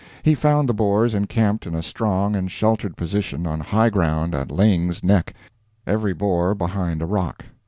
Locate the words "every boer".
5.85-6.55